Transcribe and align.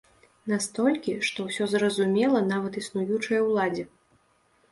Настолькі, 0.51 1.11
што 1.27 1.43
ўсё 1.49 1.67
зразумела 1.73 2.41
нават 2.53 2.79
існуючай 2.81 3.39
уладзе. 3.51 3.85